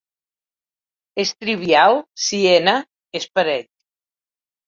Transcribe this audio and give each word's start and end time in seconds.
És 1.23 1.33
trivial 1.43 1.99
si 2.27 2.41
"n" 2.53 2.73
és 3.21 3.27
parell. 3.37 3.69